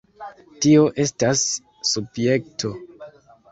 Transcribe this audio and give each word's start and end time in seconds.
Tio 0.65 0.85
estas... 1.03 1.45
subjekto. 1.93 2.75